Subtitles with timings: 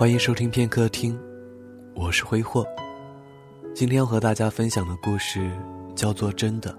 [0.00, 1.14] 欢迎收听片刻听，
[1.94, 2.66] 我是挥霍。
[3.74, 5.52] 今天要和大家分享的故事
[5.94, 6.74] 叫做《真的》，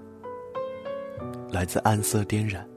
[1.52, 2.68] 来自暗色颠染。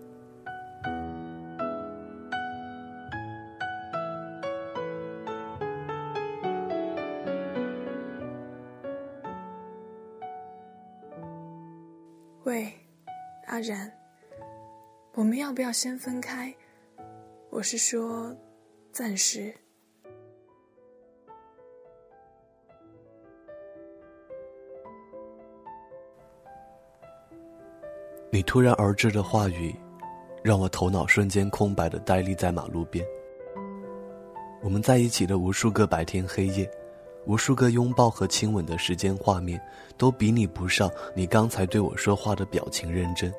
[12.44, 12.72] 喂，
[13.48, 13.92] 阿然，
[15.16, 16.54] 我们要不要先分开？
[17.50, 18.32] 我是说，
[18.92, 19.52] 暂时。
[28.36, 29.74] 你突然而至的话语，
[30.44, 33.06] 让我头脑瞬间空白的呆立在马路边。
[34.62, 36.70] 我们在一起的无数个白天黑夜，
[37.26, 39.58] 无数个拥抱和亲吻的时间画面，
[39.96, 43.34] 都比拟不上你刚才对我说话的表情认真。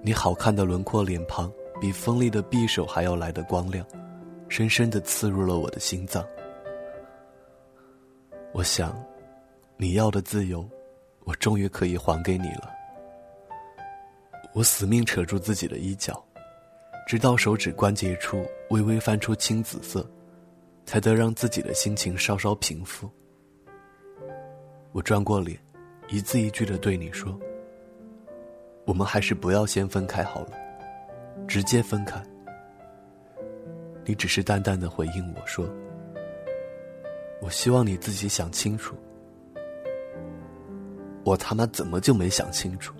[0.00, 3.84] 你好看的轮廓脸庞，比锋利的匕首还要来得光亮，
[4.48, 6.24] 深深的刺入了我的心脏。
[8.52, 8.96] 我想，
[9.76, 10.64] 你要的自由，
[11.24, 12.76] 我终于可以还给你了。
[14.52, 16.22] 我死命扯住自己的衣角，
[17.06, 20.04] 直到手指关节处微微泛出青紫色，
[20.84, 23.08] 才得让自己的心情稍稍平复。
[24.92, 25.56] 我转过脸，
[26.08, 27.38] 一字一句的对你说
[28.84, 30.52] ：“我们还是不要先分开好了，
[31.46, 32.20] 直接分开。”
[34.04, 35.64] 你只是淡淡的回应我说
[37.40, 38.96] ：“我希望你自己想清楚。”
[41.22, 42.92] 我他妈怎么就没想清楚？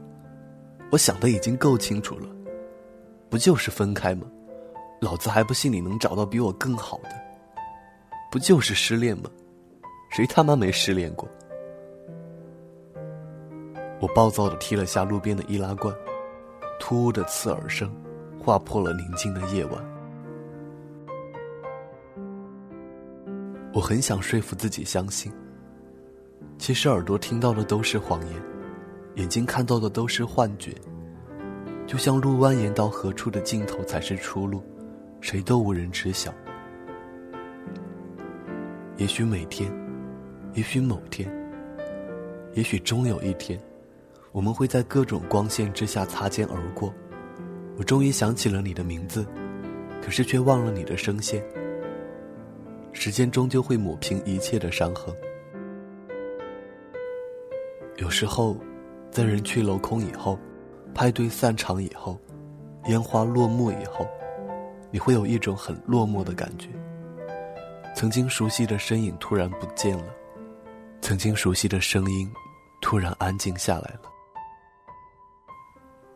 [0.91, 2.27] 我想的已经够清楚了，
[3.29, 4.27] 不就是分开吗？
[5.01, 7.11] 老子还不信你能找到比我更好的。
[8.31, 9.31] 不就是失恋吗？
[10.11, 11.29] 谁他妈没失恋过？
[14.01, 15.95] 我暴躁的踢了下路边的易拉罐，
[16.81, 17.95] 突兀的刺耳声
[18.43, 19.85] 划破了宁静的夜晚。
[23.73, 25.31] 我很想说服自己相信，
[26.59, 28.43] 其实耳朵听到的都是谎言。
[29.17, 30.73] 眼睛看到的都是幻觉，
[31.91, 34.63] 就像路蜿蜒到何处的尽头才是出路，
[35.21, 36.33] 谁都无人知晓。
[38.97, 39.69] 也许每天，
[40.55, 41.29] 也许某天，
[42.55, 43.61] 也许终有一天，
[44.31, 46.95] 我们会在各种光线之下擦肩而过。
[47.77, 49.27] 我终于想起了你的名字，
[50.01, 51.45] 可是却忘了你的声线。
[52.93, 55.13] 时间终究会抹平一切的伤痕。
[57.97, 58.57] 有时候。
[59.11, 60.39] 在人去楼空以后，
[60.95, 62.19] 派对散场以后，
[62.87, 64.07] 烟花落幕以后，
[64.91, 66.69] 你会有一种很落寞的感觉。
[67.95, 70.15] 曾经熟悉的身影突然不见了，
[71.01, 72.31] 曾经熟悉的声音
[72.81, 74.03] 突然安静下来了，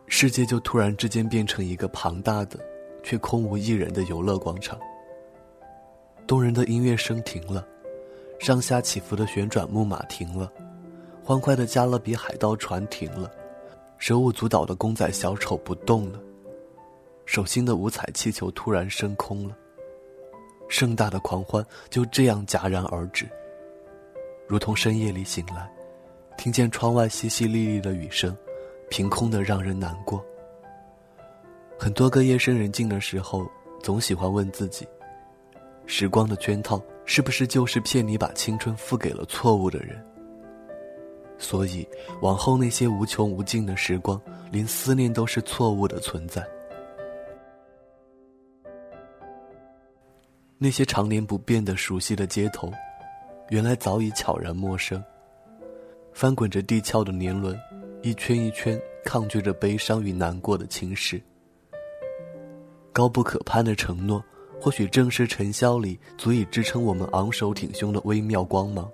[0.07, 2.59] 世界就突然之间变成一个庞大的
[3.03, 4.79] 却空无一人的游乐广场。
[6.25, 7.67] 动人的音乐声停了，
[8.39, 10.51] 上下起伏的旋转木马停了。
[11.23, 13.29] 欢快的加勒比海盗船停了，
[13.97, 16.19] 手舞足蹈的公仔小丑不动了，
[17.25, 19.55] 手心的五彩气球突然升空了。
[20.67, 23.27] 盛大的狂欢就这样戛然而止，
[24.47, 25.69] 如同深夜里醒来，
[26.37, 28.35] 听见窗外淅淅沥沥的雨声，
[28.89, 30.23] 凭空的让人难过。
[31.77, 33.45] 很多个夜深人静的时候，
[33.81, 34.87] 总喜欢问自己：
[35.85, 40.03] 时光的圈套是不是就是骗你把青春付给了错误的人？
[41.37, 41.87] 所以，
[42.21, 44.19] 往后那些无穷无尽的时光，
[44.51, 46.45] 连思念都是错误的存在。
[50.57, 52.71] 那些常年不变的熟悉的街头，
[53.49, 55.03] 原来早已悄然陌生。
[56.13, 57.59] 翻滚着地壳的年轮，
[58.01, 61.21] 一圈一圈抗拒着悲伤与难过的侵蚀。
[62.93, 64.23] 高不可攀的承诺，
[64.61, 68.89] 或许正是尘嚣里足以支撑我们昂首挺胸的微妙光芒。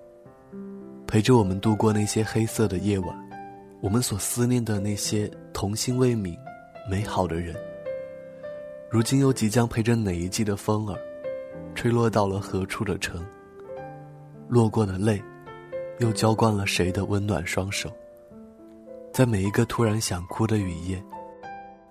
[1.11, 3.29] 陪着我们度过那些黑色的夜晚，
[3.81, 6.37] 我们所思念的那些童心未泯、
[6.89, 7.53] 美好的人，
[8.89, 10.97] 如今又即将陪着哪一季的风儿，
[11.75, 13.21] 吹落到了何处的城？
[14.47, 15.21] 落过的泪，
[15.99, 17.91] 又浇灌了谁的温暖双手？
[19.11, 21.03] 在每一个突然想哭的雨夜，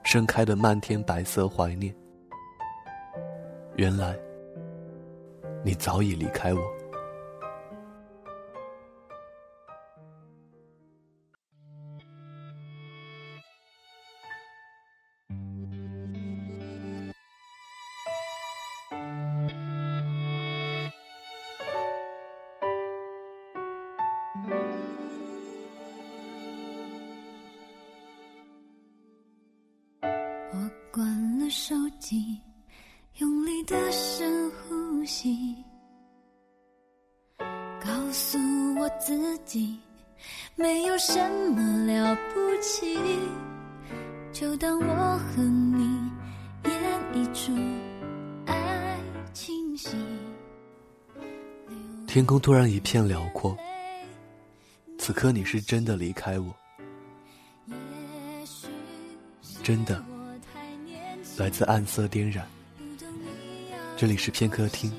[0.03, 1.95] 盛开的漫天白色怀念。
[3.77, 4.17] 原来，
[5.63, 6.61] 你早已离开我。
[31.51, 32.39] 手机，
[33.19, 35.57] 用力的深呼吸，
[37.85, 38.39] 告诉
[38.79, 39.77] 我自己，
[40.55, 42.97] 没有什么了不起，
[44.33, 46.09] 就当我和你
[46.65, 47.53] 演一出
[48.47, 49.01] 爱
[49.33, 49.97] 情戏。
[52.07, 53.57] 天空突然一片辽阔，
[54.99, 56.55] 此刻你是真的离开我，
[59.65, 60.01] 真的
[61.37, 62.47] 来自暗色点染。
[63.97, 64.93] 这里是片刻听，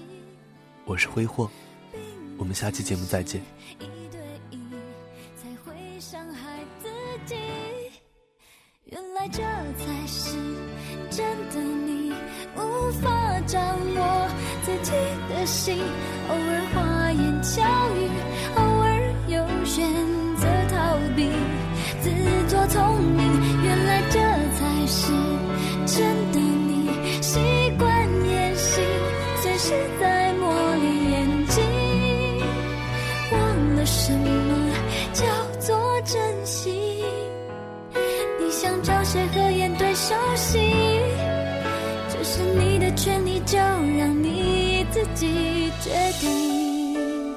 [0.86, 1.50] 我是挥霍，
[2.38, 3.42] 我们下期节目再见。
[3.80, 4.20] 一对
[4.50, 4.60] 一
[5.36, 6.90] 才会伤害自
[7.26, 7.36] 己，
[8.86, 10.36] 原来这才是
[11.10, 12.12] 真的你，
[12.56, 13.62] 无法掌
[13.96, 14.30] 握
[14.64, 14.92] 自己
[15.30, 15.78] 的心，
[16.30, 17.62] 偶尔花言巧
[17.96, 18.10] 语，
[18.56, 19.84] 偶尔又选
[20.38, 21.30] 择逃避，
[22.02, 22.10] 自
[22.50, 23.31] 作聪明，
[39.12, 40.58] 谁合眼对手戏？
[42.08, 45.92] 这是你的权利，就让你自己决
[46.22, 47.36] 定。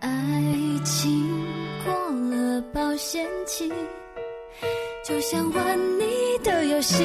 [0.00, 0.10] 爱
[0.84, 1.46] 情
[1.84, 1.94] 过
[2.30, 3.72] 了保鲜期。
[5.04, 7.04] 就像玩你的游戏，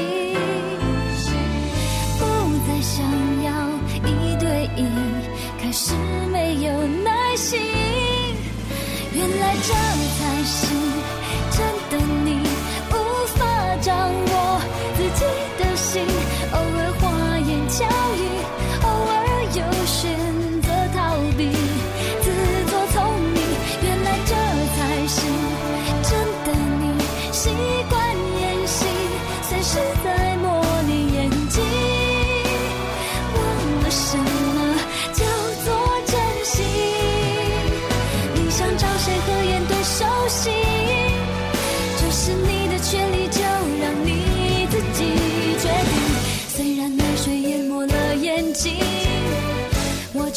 [9.19, 10.65] 原来这才是
[11.51, 12.38] 真的你，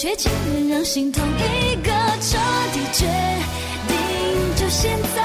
[0.02, 2.37] 却情愿让心痛一个彻
[2.72, 3.06] 底决
[3.87, 3.96] 定，
[4.56, 5.22] 就现在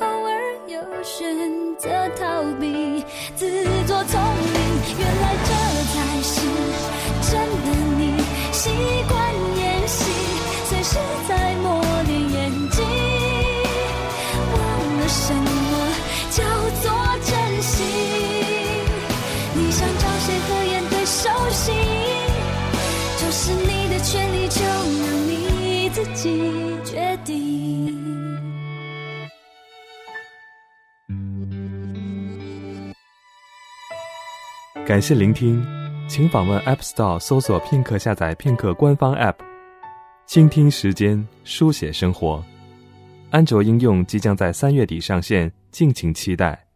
[0.00, 0.32] 偶尔
[0.66, 1.24] 又选
[1.78, 1.88] 择
[2.18, 3.04] 逃避，
[3.36, 4.20] 自作聪
[4.52, 4.56] 明。
[4.98, 5.50] 原来这
[5.92, 6.40] 才是
[7.30, 7.32] 真
[7.64, 7.66] 的
[7.98, 8.02] 你，
[8.52, 8.70] 习
[9.08, 9.14] 惯
[9.56, 10.10] 演戏，
[10.66, 10.98] 随时
[11.28, 12.82] 在磨砺演技，
[14.52, 14.56] 忘
[14.98, 15.48] 了什么
[16.30, 16.42] 叫
[16.82, 16.92] 做
[17.24, 17.82] 珍惜。
[19.54, 21.72] 你想找谁合眼对手戏？
[23.18, 26.42] 这是你的权利，就让你自己
[26.84, 27.63] 决定。
[34.86, 35.64] 感谢聆听，
[36.06, 39.36] 请访问 App Store 搜索片刻下载片刻官方 App，
[40.26, 42.44] 倾听时间，书写生活。
[43.30, 46.66] 安卓应用即将在三月底上线，敬请期待。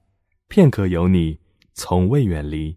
[0.48, 1.38] 片刻有你，
[1.74, 2.74] 从未远离。